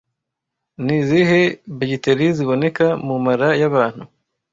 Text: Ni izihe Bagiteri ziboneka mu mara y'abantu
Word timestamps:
Ni 0.83 0.95
izihe 1.01 1.41
Bagiteri 1.77 2.25
ziboneka 2.37 2.85
mu 3.05 3.15
mara 3.25 3.47
y'abantu 3.61 4.03